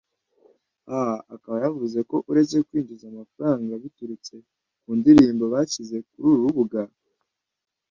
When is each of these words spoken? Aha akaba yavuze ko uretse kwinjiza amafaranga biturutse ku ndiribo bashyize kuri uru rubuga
Aha 0.95 1.15
akaba 1.35 1.57
yavuze 1.65 1.99
ko 2.09 2.17
uretse 2.31 2.57
kwinjiza 2.67 3.05
amafaranga 3.13 3.71
biturutse 3.83 4.33
ku 4.83 4.89
ndiribo 4.97 5.45
bashyize 5.53 5.97
kuri 6.07 6.21
uru 6.31 6.41
rubuga 6.45 6.81